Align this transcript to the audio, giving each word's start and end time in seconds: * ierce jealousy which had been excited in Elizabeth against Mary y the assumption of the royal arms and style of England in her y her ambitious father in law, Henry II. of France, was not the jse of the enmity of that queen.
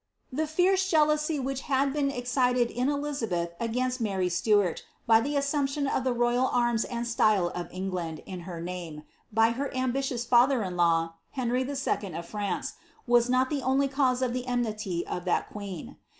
* 0.33 0.33
ierce 0.35 0.89
jealousy 0.89 1.39
which 1.39 1.61
had 1.61 1.93
been 1.93 2.09
excited 2.09 2.71
in 2.71 2.89
Elizabeth 2.89 3.51
against 3.59 4.01
Mary 4.01 4.31
y 5.05 5.21
the 5.21 5.35
assumption 5.37 5.85
of 5.85 6.03
the 6.03 6.11
royal 6.11 6.47
arms 6.47 6.83
and 6.85 7.05
style 7.05 7.49
of 7.49 7.71
England 7.71 8.23
in 8.25 8.39
her 8.49 8.59
y 9.31 9.51
her 9.51 9.71
ambitious 9.75 10.25
father 10.25 10.63
in 10.63 10.75
law, 10.75 11.13
Henry 11.33 11.61
II. 11.61 12.13
of 12.15 12.25
France, 12.25 12.73
was 13.05 13.29
not 13.29 13.51
the 13.51 13.61
jse 13.61 14.21
of 14.23 14.33
the 14.33 14.47
enmity 14.47 15.05
of 15.05 15.23
that 15.25 15.47
queen. 15.51 15.97